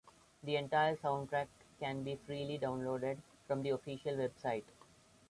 [0.41, 1.45] The entire soundtrack
[1.79, 4.63] can be freely downloaded from the official website.